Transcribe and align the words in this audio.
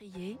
Priez 0.00 0.38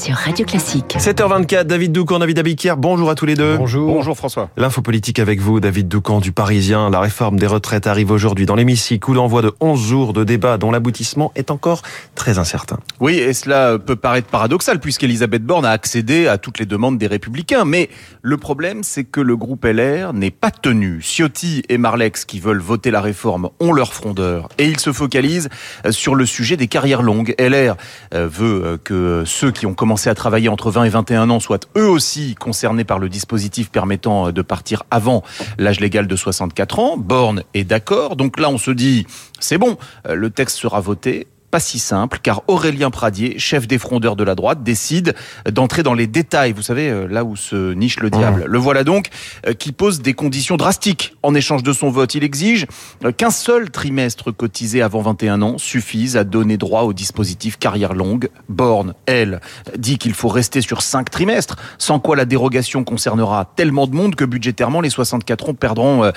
sur 0.00 0.14
Radio 0.14 0.46
Classique. 0.46 0.96
7h24, 0.98 1.64
David 1.64 1.92
Doucan, 1.92 2.20
David 2.20 2.38
Abiquière, 2.38 2.78
bonjour 2.78 3.10
à 3.10 3.14
tous 3.14 3.26
les 3.26 3.34
deux. 3.34 3.58
Bonjour. 3.58 3.92
Bonjour 3.92 4.16
François. 4.16 4.48
L'info 4.56 4.80
politique 4.80 5.18
avec 5.18 5.40
vous, 5.40 5.60
David 5.60 5.88
Doucan 5.88 6.20
du 6.20 6.32
Parisien. 6.32 6.88
La 6.88 7.00
réforme 7.00 7.38
des 7.38 7.46
retraites 7.46 7.86
arrive 7.86 8.10
aujourd'hui 8.10 8.46
dans 8.46 8.54
l'hémicycle, 8.54 9.04
coup 9.04 9.12
d'envoi 9.12 9.42
de 9.42 9.52
11 9.60 9.78
jours 9.78 10.12
de 10.14 10.24
débat 10.24 10.56
dont 10.56 10.70
l'aboutissement 10.70 11.32
est 11.36 11.50
encore 11.50 11.82
très 12.14 12.38
incertain. 12.38 12.78
Oui, 13.00 13.16
et 13.18 13.34
cela 13.34 13.78
peut 13.78 13.94
paraître 13.94 14.28
paradoxal 14.28 14.80
puisqu'Elisabeth 14.80 15.44
Borne 15.44 15.66
a 15.66 15.70
accédé 15.70 16.28
à 16.28 16.38
toutes 16.38 16.58
les 16.58 16.66
demandes 16.66 16.96
des 16.96 17.06
Républicains. 17.06 17.66
Mais 17.66 17.90
le 18.22 18.38
problème, 18.38 18.82
c'est 18.82 19.04
que 19.04 19.20
le 19.20 19.36
groupe 19.36 19.66
LR 19.66 20.14
n'est 20.14 20.30
pas 20.30 20.50
tenu. 20.50 21.02
Ciotti 21.02 21.62
et 21.68 21.76
Marlex, 21.76 22.24
qui 22.24 22.40
veulent 22.40 22.60
voter 22.60 22.90
la 22.90 23.02
réforme, 23.02 23.50
ont 23.60 23.72
leur 23.72 23.92
frondeur. 23.92 24.48
Et 24.56 24.64
ils 24.64 24.80
se 24.80 24.94
focalisent 24.94 25.50
sur 25.90 26.14
le 26.14 26.24
sujet 26.24 26.56
des 26.56 26.68
carrières 26.68 27.02
longues. 27.02 27.34
LR 27.38 27.76
euh, 28.14 28.26
veut 28.26 28.78
que 28.82 29.24
ceux 29.26 29.50
qui 29.50 29.66
ont 29.66 29.74
commencé 29.74 29.89
à 30.08 30.14
travailler 30.14 30.48
entre 30.48 30.70
20 30.70 30.84
et 30.84 30.88
21 30.88 31.30
ans 31.30 31.40
soient 31.40 31.60
eux 31.76 31.88
aussi 31.88 32.34
concernés 32.34 32.84
par 32.84 32.98
le 32.98 33.08
dispositif 33.08 33.70
permettant 33.70 34.28
euh, 34.28 34.32
de 34.32 34.42
partir 34.42 34.84
avant 34.90 35.22
l'âge 35.58 35.80
légal 35.80 36.06
de 36.06 36.16
64 36.16 36.78
ans. 36.78 36.96
Borne 36.96 37.42
est 37.54 37.64
d'accord. 37.64 38.16
Donc 38.16 38.38
là, 38.38 38.50
on 38.50 38.58
se 38.58 38.70
dit, 38.70 39.06
c'est 39.38 39.58
bon, 39.58 39.76
euh, 40.06 40.14
le 40.14 40.30
texte 40.30 40.58
sera 40.58 40.80
voté 40.80 41.26
pas 41.50 41.60
si 41.60 41.78
simple, 41.78 42.20
car 42.22 42.42
Aurélien 42.48 42.90
Pradier, 42.90 43.38
chef 43.38 43.66
des 43.66 43.78
frondeurs 43.78 44.16
de 44.16 44.24
la 44.24 44.34
droite, 44.34 44.62
décide 44.62 45.14
d'entrer 45.50 45.82
dans 45.82 45.94
les 45.94 46.06
détails, 46.06 46.52
vous 46.52 46.62
savez, 46.62 46.88
euh, 46.88 47.06
là 47.08 47.24
où 47.24 47.36
se 47.36 47.72
niche 47.72 47.98
le 48.00 48.10
diable. 48.10 48.44
Le 48.46 48.58
voilà 48.58 48.84
donc 48.84 49.08
euh, 49.46 49.52
qui 49.52 49.72
pose 49.72 50.00
des 50.00 50.14
conditions 50.14 50.56
drastiques 50.56 51.16
en 51.22 51.34
échange 51.34 51.62
de 51.62 51.72
son 51.72 51.90
vote. 51.90 52.14
Il 52.14 52.24
exige 52.24 52.66
euh, 53.04 53.12
qu'un 53.12 53.30
seul 53.30 53.70
trimestre 53.70 54.30
cotisé 54.30 54.82
avant 54.82 55.00
21 55.00 55.42
ans 55.42 55.58
suffise 55.58 56.16
à 56.16 56.24
donner 56.24 56.56
droit 56.56 56.82
au 56.82 56.92
dispositif 56.92 57.58
carrière 57.58 57.94
longue. 57.94 58.28
Borne, 58.48 58.94
elle, 59.06 59.40
dit 59.76 59.98
qu'il 59.98 60.14
faut 60.14 60.28
rester 60.28 60.60
sur 60.60 60.82
cinq 60.82 61.10
trimestres, 61.10 61.56
sans 61.78 61.98
quoi 61.98 62.16
la 62.16 62.24
dérogation 62.24 62.84
concernera 62.84 63.52
tellement 63.56 63.86
de 63.86 63.94
monde 63.94 64.14
que 64.14 64.24
budgétairement 64.24 64.80
les 64.80 64.90
64 64.90 65.48
ans 65.48 65.54
perdront 65.54 66.12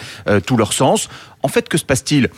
tout 0.45 0.57
leur 0.57 0.73
sens. 0.73 1.09
En 1.43 1.49
fait, 1.49 1.67
que 1.67 1.77
se 1.77 1.83
passe-t-il? 1.83 2.29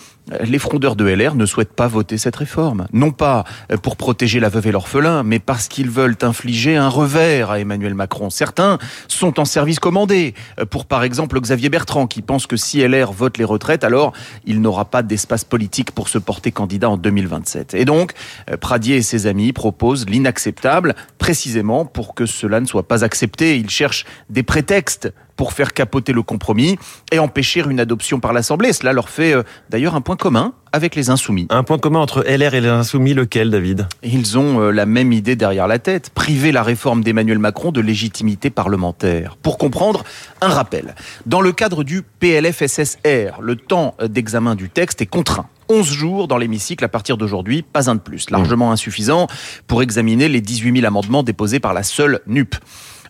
Les 0.42 0.58
frondeurs 0.58 0.96
de 0.96 1.06
LR 1.06 1.36
ne 1.36 1.46
souhaitent 1.46 1.74
pas 1.74 1.88
voter 1.88 2.18
cette 2.18 2.36
réforme. 2.36 2.88
Non 2.92 3.12
pas 3.12 3.44
pour 3.84 3.96
protéger 3.96 4.40
la 4.40 4.50
veuve 4.50 4.66
et 4.68 4.72
l'orphelin, 4.72 5.22
mais 5.22 5.38
parce 5.38 5.68
qu'ils 5.68 5.92
veulent 5.92 6.18
infliger 6.24 6.76
un 6.76 6.90
revers 6.90 7.52
à 7.52 7.60
Emmanuel 7.60 7.94
Macron. 7.94 8.32
Certains 8.32 8.80
sont 9.08 9.40
en 9.40 9.46
service 9.46 9.80
commandé. 9.80 10.34
Pour 10.72 10.86
par 10.86 11.04
exemple 11.04 11.40
Xavier 11.40 11.70
Bertrand, 11.70 12.08
qui 12.08 12.24
pense 12.24 12.48
que 12.48 12.58
si 12.58 12.82
LR 12.82 13.12
vote 13.12 13.38
les 13.38 13.44
retraites, 13.44 13.84
alors 13.84 14.14
il 14.46 14.62
n'aura 14.62 14.86
pas 14.86 15.04
d'espace 15.04 15.44
politique 15.44 15.92
pour 15.92 16.10
se 16.10 16.18
porter 16.18 16.52
candidat 16.52 16.90
en 16.90 16.98
2027. 16.98 17.76
Et 17.76 17.86
donc, 17.86 18.14
Pradier 18.60 18.96
et 18.96 19.02
ses 19.04 19.28
amis 19.28 19.54
proposent 19.54 20.10
l'inacceptable, 20.10 20.96
précisément 21.20 21.86
pour 21.86 22.16
que 22.16 22.26
cela 22.26 22.60
ne 22.60 22.66
soit 22.66 22.88
pas 22.88 23.04
accepté. 23.04 23.58
Ils 23.58 23.70
cherchent 23.70 24.06
des 24.32 24.42
prétextes 24.42 25.14
pour 25.36 25.54
faire 25.54 25.74
capoter 25.74 26.14
le 26.14 26.24
compromis 26.24 26.78
et 27.12 27.20
empêcher 27.20 27.64
une 27.70 27.80
adoption 27.80 28.20
par 28.20 28.34
l'Assemblée. 28.34 28.74
Cela 28.74 28.94
leur 28.94 29.10
fait 29.10 29.34
euh, 29.34 29.44
d'ailleurs 29.70 29.96
un 29.96 30.02
point 30.02 30.16
commun 30.16 30.54
avec 30.72 30.96
les 30.96 31.10
insoumis. 31.10 31.48
Un 31.50 31.64
point 31.64 31.78
commun 31.78 32.00
entre 32.00 32.24
LR 32.24 32.54
et 32.54 32.62
les 32.62 32.68
insoumis, 32.68 33.14
lequel, 33.14 33.50
David? 33.50 33.88
Ils 34.04 34.38
ont 34.38 34.60
euh, 34.60 34.72
la 34.72 34.86
même 34.86 35.14
idée 35.14 35.36
derrière 35.36 35.68
la 35.68 35.80
tête, 35.80 36.10
priver 36.10 36.52
la 36.52 36.64
réforme 36.64 37.04
d'Emmanuel 37.04 37.40
Macron 37.40 37.72
de 37.72 37.82
légitimité 37.82 38.50
parlementaire. 38.50 39.38
Pour 39.42 39.58
comprendre, 39.58 40.04
un 40.42 40.50
rappel. 40.50 40.96
Dans 41.26 41.42
le 41.42 41.52
cadre 41.54 41.84
du 41.84 42.02
PLFSSR, 42.02 43.42
le 43.42 43.56
temps 43.56 43.96
d'examen 44.06 44.56
du 44.56 44.70
texte 44.70 45.02
est 45.02 45.06
contraint. 45.06 45.48
11 45.70 45.88
jours 45.88 46.28
dans 46.28 46.38
l'hémicycle 46.38 46.84
à 46.86 46.90
partir 46.90 47.18
d'aujourd'hui, 47.18 47.64
pas 47.64 47.90
un 47.90 47.96
de 47.96 48.00
plus, 48.00 48.30
largement 48.30 48.72
insuffisant 48.72 49.28
pour 49.68 49.82
examiner 49.82 50.28
les 50.28 50.42
18 50.42 50.76
000 50.76 50.86
amendements 50.86 51.24
déposés 51.24 51.60
par 51.60 51.74
la 51.74 51.84
seule 51.84 52.20
NUP. 52.28 52.56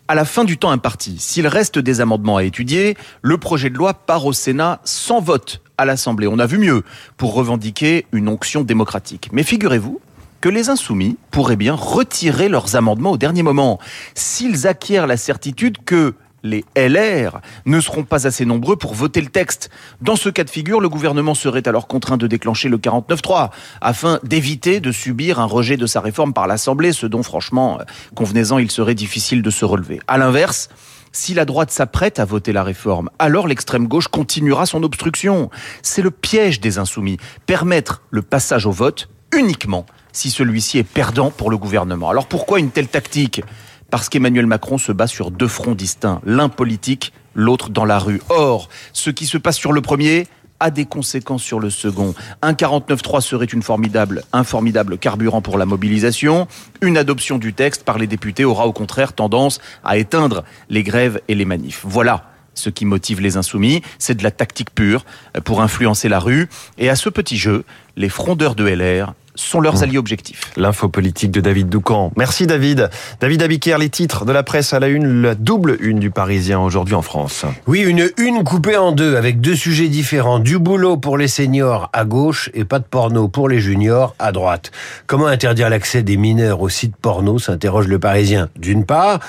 À 0.08 0.14
la 0.14 0.24
fin 0.24 0.44
du 0.44 0.56
temps 0.56 0.70
imparti, 0.70 1.16
s'il 1.18 1.48
reste 1.48 1.80
des 1.80 2.00
amendements 2.00 2.36
à 2.36 2.44
étudier, 2.44 2.96
le 3.22 3.38
projet 3.38 3.70
de 3.70 3.74
loi 3.76 3.92
part 3.92 4.24
au 4.24 4.32
Sénat 4.32 4.80
sans 4.84 5.20
vote 5.20 5.62
à 5.78 5.84
l'Assemblée. 5.84 6.28
On 6.28 6.38
a 6.38 6.46
vu 6.46 6.58
mieux 6.58 6.84
pour 7.16 7.34
revendiquer 7.34 8.06
une 8.12 8.28
onction 8.28 8.62
démocratique. 8.62 9.30
Mais 9.32 9.42
figurez-vous 9.42 10.00
que 10.40 10.48
les 10.48 10.68
insoumis 10.68 11.16
pourraient 11.32 11.56
bien 11.56 11.74
retirer 11.74 12.48
leurs 12.48 12.76
amendements 12.76 13.12
au 13.12 13.16
dernier 13.16 13.42
moment 13.42 13.80
s'ils 14.14 14.68
acquièrent 14.68 15.08
la 15.08 15.16
certitude 15.16 15.78
que 15.84 16.14
les 16.46 16.64
LR 16.76 17.40
ne 17.64 17.80
seront 17.80 18.04
pas 18.04 18.26
assez 18.26 18.44
nombreux 18.44 18.76
pour 18.76 18.94
voter 18.94 19.20
le 19.20 19.28
texte. 19.28 19.70
Dans 20.00 20.16
ce 20.16 20.28
cas 20.28 20.44
de 20.44 20.50
figure, 20.50 20.80
le 20.80 20.88
gouvernement 20.88 21.34
serait 21.34 21.66
alors 21.68 21.86
contraint 21.86 22.16
de 22.16 22.26
déclencher 22.26 22.68
le 22.68 22.78
49-3 22.78 23.50
afin 23.80 24.20
d'éviter 24.22 24.80
de 24.80 24.92
subir 24.92 25.40
un 25.40 25.44
rejet 25.44 25.76
de 25.76 25.86
sa 25.86 26.00
réforme 26.00 26.32
par 26.32 26.46
l'Assemblée, 26.46 26.92
ce 26.92 27.06
dont 27.06 27.22
franchement, 27.22 27.78
convenez-en, 28.14 28.58
il 28.58 28.70
serait 28.70 28.94
difficile 28.94 29.42
de 29.42 29.50
se 29.50 29.64
relever. 29.64 30.00
À 30.06 30.18
l'inverse, 30.18 30.68
si 31.12 31.34
la 31.34 31.44
droite 31.44 31.70
s'apprête 31.70 32.18
à 32.18 32.24
voter 32.24 32.52
la 32.52 32.62
réforme, 32.62 33.08
alors 33.18 33.48
l'extrême 33.48 33.88
gauche 33.88 34.08
continuera 34.08 34.66
son 34.66 34.82
obstruction. 34.82 35.50
C'est 35.82 36.02
le 36.02 36.10
piège 36.10 36.60
des 36.60 36.78
insoumis. 36.78 37.16
Permettre 37.46 38.02
le 38.10 38.22
passage 38.22 38.66
au 38.66 38.70
vote 38.70 39.08
uniquement 39.34 39.86
si 40.12 40.30
celui-ci 40.30 40.78
est 40.78 40.84
perdant 40.84 41.30
pour 41.30 41.50
le 41.50 41.58
gouvernement. 41.58 42.10
Alors 42.10 42.26
pourquoi 42.26 42.58
une 42.58 42.70
telle 42.70 42.88
tactique? 42.88 43.42
Parce 43.90 44.08
qu'Emmanuel 44.08 44.46
Macron 44.46 44.78
se 44.78 44.92
bat 44.92 45.06
sur 45.06 45.30
deux 45.30 45.48
fronts 45.48 45.74
distincts, 45.74 46.20
l'un 46.24 46.48
politique, 46.48 47.12
l'autre 47.34 47.70
dans 47.70 47.84
la 47.84 47.98
rue. 47.98 48.20
Or, 48.28 48.68
ce 48.92 49.10
qui 49.10 49.26
se 49.26 49.38
passe 49.38 49.56
sur 49.56 49.72
le 49.72 49.80
premier 49.80 50.26
a 50.60 50.70
des 50.70 50.86
conséquences 50.86 51.42
sur 51.42 51.60
le 51.60 51.70
second. 51.70 52.14
Un 52.42 52.52
49-3 52.52 53.20
serait 53.20 53.44
une 53.44 53.62
formidable, 53.62 54.22
un 54.32 54.44
formidable 54.44 54.98
carburant 54.98 55.42
pour 55.42 55.58
la 55.58 55.66
mobilisation. 55.66 56.48
Une 56.80 56.96
adoption 56.96 57.38
du 57.38 57.52
texte 57.52 57.84
par 57.84 57.98
les 57.98 58.06
députés 58.06 58.44
aura 58.44 58.66
au 58.66 58.72
contraire 58.72 59.12
tendance 59.12 59.60
à 59.84 59.98
éteindre 59.98 60.44
les 60.70 60.82
grèves 60.82 61.20
et 61.28 61.34
les 61.34 61.44
manifs. 61.44 61.82
Voilà 61.84 62.30
ce 62.54 62.70
qui 62.70 62.86
motive 62.86 63.20
les 63.20 63.36
insoumis, 63.36 63.82
c'est 63.98 64.14
de 64.14 64.22
la 64.22 64.30
tactique 64.30 64.74
pure 64.74 65.04
pour 65.44 65.60
influencer 65.60 66.08
la 66.08 66.18
rue. 66.18 66.48
Et 66.78 66.88
à 66.88 66.96
ce 66.96 67.10
petit 67.10 67.36
jeu, 67.36 67.64
les 67.96 68.08
frondeurs 68.08 68.54
de 68.54 68.66
LR 68.66 69.12
sont 69.36 69.60
leurs 69.60 69.82
alliés 69.82 69.98
objectifs. 69.98 70.52
L'info 70.56 70.88
politique 70.88 71.30
de 71.30 71.40
David 71.40 71.68
Doucan. 71.68 72.12
Merci 72.16 72.46
David. 72.46 72.90
David 73.20 73.42
Abiker, 73.42 73.78
les 73.78 73.90
titres 73.90 74.24
de 74.24 74.32
la 74.32 74.42
presse 74.42 74.72
à 74.72 74.80
la 74.80 74.88
une, 74.88 75.22
la 75.22 75.34
double 75.34 75.76
une 75.80 75.98
du 75.98 76.10
Parisien 76.10 76.60
aujourd'hui 76.60 76.94
en 76.94 77.02
France. 77.02 77.44
Oui, 77.66 77.80
une 77.80 78.10
une 78.18 78.44
coupée 78.44 78.76
en 78.76 78.92
deux 78.92 79.16
avec 79.16 79.40
deux 79.40 79.54
sujets 79.54 79.88
différents. 79.88 80.38
Du 80.38 80.58
boulot 80.58 80.96
pour 80.96 81.18
les 81.18 81.28
seniors 81.28 81.90
à 81.92 82.04
gauche 82.04 82.50
et 82.54 82.64
pas 82.64 82.78
de 82.78 82.84
porno 82.84 83.28
pour 83.28 83.48
les 83.48 83.60
juniors 83.60 84.14
à 84.18 84.32
droite. 84.32 84.70
Comment 85.06 85.26
interdire 85.26 85.70
l'accès 85.70 86.02
des 86.02 86.16
mineurs 86.16 86.60
aux 86.60 86.68
sites 86.68 86.96
porno 86.96 87.38
s'interroge 87.38 87.88
le 87.88 87.98
Parisien 87.98 88.48
d'une 88.56 88.84
part. 88.84 89.20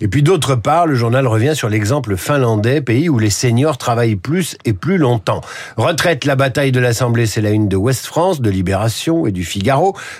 Et 0.00 0.08
puis 0.08 0.22
d'autre 0.22 0.54
part, 0.54 0.86
le 0.86 0.94
journal 0.94 1.26
revient 1.26 1.54
sur 1.54 1.68
l'exemple 1.68 2.16
finlandais, 2.16 2.80
pays 2.80 3.08
où 3.08 3.18
les 3.18 3.30
seniors 3.30 3.78
travaillent 3.78 4.16
plus 4.16 4.56
et 4.64 4.72
plus 4.72 4.98
longtemps. 4.98 5.40
Retraite, 5.76 6.24
la 6.24 6.36
bataille 6.36 6.72
de 6.72 6.80
l'Assemblée, 6.80 7.26
c'est 7.26 7.40
la 7.40 7.50
une 7.50 7.68
de 7.68 7.76
Ouest 7.76 8.06
France, 8.06 8.40
de 8.40 8.50
Libération 8.50 9.26
et 9.26 9.32
du 9.32 9.44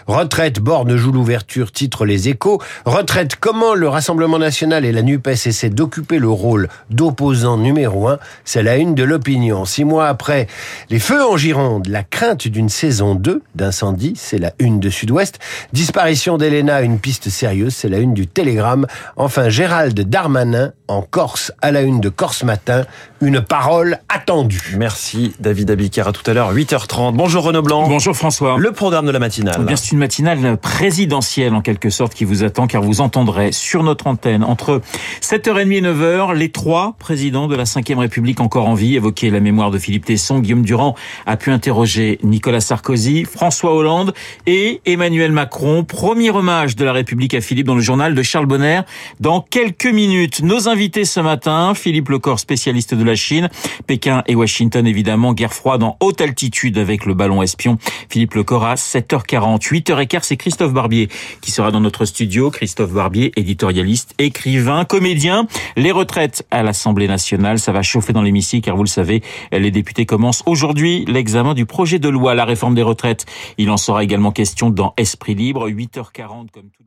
Retraite, 0.06 0.60
Borne 0.60 0.96
joue 0.96 1.12
l'ouverture, 1.12 1.72
titre 1.72 2.04
les 2.04 2.28
échos. 2.28 2.60
Retraite, 2.84 3.36
comment 3.36 3.74
le 3.74 3.88
Rassemblement 3.88 4.38
national 4.38 4.84
et 4.84 4.92
la 4.92 5.02
NUPES 5.02 5.46
essaient 5.46 5.70
d'occuper 5.70 6.18
le 6.18 6.28
rôle 6.28 6.68
d'opposant 6.90 7.56
numéro 7.56 8.08
un? 8.08 8.18
C'est 8.44 8.62
la 8.62 8.76
une 8.76 8.94
de 8.94 9.04
l'opinion. 9.04 9.64
Six 9.64 9.84
mois 9.84 10.08
après, 10.08 10.46
les 10.90 10.98
feux 10.98 11.24
en 11.24 11.36
Gironde, 11.36 11.88
la 11.88 12.02
crainte 12.02 12.48
d'une 12.48 12.68
saison 12.68 13.14
2 13.14 13.42
d'incendie, 13.54 14.14
c'est 14.16 14.38
la 14.38 14.52
une 14.58 14.80
de 14.80 14.90
Sud-Ouest. 14.90 15.38
Disparition 15.72 16.38
d'Elena, 16.38 16.82
une 16.82 16.98
piste 16.98 17.28
sérieuse, 17.28 17.74
c'est 17.74 17.88
la 17.88 17.98
une 17.98 18.14
du 18.14 18.26
Télégramme. 18.26 18.86
Enfin, 19.16 19.48
Gérald 19.48 19.98
Darmanin 19.98 20.72
en 20.88 21.02
Corse, 21.02 21.52
à 21.62 21.72
la 21.72 21.82
une 21.82 22.00
de 22.00 22.08
Corse 22.08 22.44
Matin, 22.44 22.84
une 23.20 23.40
parole 23.40 23.98
attendue. 24.08 24.74
Merci 24.76 25.34
David 25.40 25.70
Abiker, 25.70 26.06
à 26.06 26.12
tout 26.12 26.28
à 26.30 26.34
l'heure, 26.34 26.54
8h30. 26.54 27.14
Bonjour 27.14 27.44
Renaud 27.44 27.62
Blanc. 27.62 27.88
Bonjour 27.88 28.16
François. 28.16 28.56
Le 28.58 28.72
programme 28.72 29.06
de 29.06 29.10
la 29.10 29.18
matinale. 29.18 29.64
Bien, 29.64 29.76
c'est 29.76 29.92
une 29.92 29.98
matinale 29.98 30.56
présidentielle 30.58 31.54
en 31.54 31.62
quelque 31.62 31.90
sorte 31.90 32.14
qui 32.14 32.24
vous 32.24 32.44
attend 32.44 32.66
car 32.66 32.82
vous 32.82 33.00
entendrez 33.00 33.52
sur 33.52 33.82
notre 33.82 34.06
antenne 34.06 34.44
entre 34.44 34.82
7h30 35.22 35.72
et 35.72 35.80
9h 35.80 36.34
les 36.34 36.50
trois 36.50 36.94
présidents 36.98 37.46
de 37.46 37.56
la 37.56 37.64
5 37.64 37.86
République 37.96 38.40
encore 38.40 38.68
en 38.68 38.74
vie 38.74 38.96
évoquer 38.96 39.30
la 39.30 39.40
mémoire 39.40 39.70
de 39.70 39.78
Philippe 39.78 40.04
Tesson. 40.04 40.40
Guillaume 40.40 40.62
Durand 40.62 40.94
a 41.24 41.36
pu 41.36 41.50
interroger 41.50 42.18
Nicolas 42.22 42.60
Sarkozy, 42.60 43.24
François 43.24 43.74
Hollande 43.74 44.12
et 44.46 44.82
Emmanuel 44.84 45.32
Macron. 45.32 45.84
Premier 45.84 46.30
hommage 46.30 46.76
de 46.76 46.84
la 46.84 46.92
République 46.92 47.34
à 47.34 47.40
Philippe 47.40 47.66
dans 47.66 47.74
le 47.74 47.80
journal 47.80 48.14
de 48.14 48.22
Charles 48.22 48.46
Bonner. 48.46 48.82
Dans 49.20 49.40
quelques 49.40 49.86
minutes, 49.86 50.42
nos 50.42 50.68
invités 50.68 51.04
ce 51.04 51.20
matin, 51.20 51.72
Philippe 51.74 52.10
Lecor, 52.10 52.38
spécialiste 52.38 52.94
de 52.94 53.05
la 53.06 53.14
Chine, 53.14 53.48
Pékin 53.86 54.22
et 54.26 54.34
Washington 54.34 54.86
évidemment, 54.86 55.32
guerre 55.32 55.54
froide 55.54 55.82
en 55.82 55.96
haute 56.00 56.20
altitude 56.20 56.78
avec 56.78 57.06
le 57.06 57.14
ballon 57.14 57.42
espion. 57.42 57.78
Philippe 58.08 58.34
Lecor 58.34 58.64
à 58.64 58.74
7h40, 58.74 59.60
8h15, 59.60 60.20
c'est 60.22 60.36
Christophe 60.36 60.72
Barbier 60.72 61.08
qui 61.40 61.50
sera 61.50 61.70
dans 61.70 61.80
notre 61.80 62.04
studio. 62.04 62.50
Christophe 62.50 62.92
Barbier, 62.92 63.32
éditorialiste, 63.36 64.14
écrivain, 64.18 64.84
comédien. 64.84 65.46
Les 65.76 65.92
retraites 65.92 66.46
à 66.50 66.62
l'Assemblée 66.62 67.08
nationale, 67.08 67.58
ça 67.58 67.72
va 67.72 67.82
chauffer 67.82 68.12
dans 68.12 68.22
l'hémicycle 68.22 68.66
car 68.66 68.76
vous 68.76 68.84
le 68.84 68.88
savez, 68.88 69.22
les 69.52 69.70
députés 69.70 70.06
commencent 70.06 70.42
aujourd'hui 70.46 71.04
l'examen 71.06 71.54
du 71.54 71.66
projet 71.66 71.98
de 71.98 72.08
loi, 72.08 72.34
la 72.34 72.44
réforme 72.44 72.74
des 72.74 72.82
retraites. 72.82 73.26
Il 73.58 73.70
en 73.70 73.76
sera 73.76 74.02
également 74.02 74.32
question 74.32 74.70
dans 74.70 74.94
Esprit 74.96 75.34
Libre, 75.34 75.68
8h40 75.68 76.50
comme 76.50 76.70
tous 76.70 76.82
les 76.82 76.86